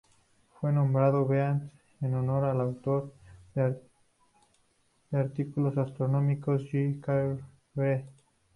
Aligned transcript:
Fue 0.59 0.73
nombrado 0.73 1.27
Beatty 1.27 1.69
en 2.01 2.15
honor 2.15 2.45
al 2.45 2.59
autor 2.59 3.13
de 3.53 3.75
artículos 5.11 5.77
astronómicos 5.77 6.63
J. 6.63 6.99
Kelly 7.05 7.39
Beatty. 7.75 8.09